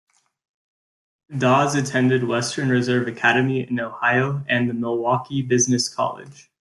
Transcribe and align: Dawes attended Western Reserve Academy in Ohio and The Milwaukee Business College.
Dawes 1.29 1.75
attended 1.75 2.23
Western 2.23 2.69
Reserve 2.69 3.07
Academy 3.07 3.67
in 3.69 3.79
Ohio 3.79 4.43
and 4.49 4.67
The 4.67 4.73
Milwaukee 4.73 5.43
Business 5.43 5.87
College. 5.89 6.49